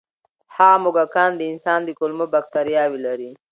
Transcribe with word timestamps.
هغه 0.55 0.77
موږکان 0.83 1.31
د 1.35 1.41
انسان 1.51 1.79
د 1.83 1.89
کولمو 1.99 2.25
بکتریاوې 2.33 2.99
لري. 3.07 3.29